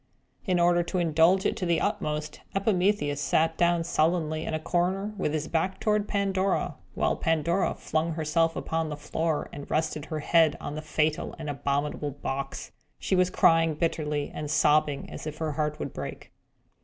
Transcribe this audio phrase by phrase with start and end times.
[0.47, 5.13] In order to indulge it to the utmost, Epimetheus sat down sullenly in a corner
[5.15, 10.21] with his back toward Pandora; while Pandora flung herself upon the floor and rested her
[10.21, 12.71] head on the fatal and abominable box.
[12.97, 16.31] She was crying bitterly, and sobbing as if her heart would break.